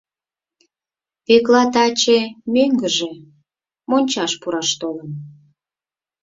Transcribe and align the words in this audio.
Пӧкла 1.25 1.63
таче 1.73 2.19
мӧҥгыжӧ 2.53 3.11
мончаш 3.89 4.31
пураш 4.41 4.69
толын. 4.79 5.09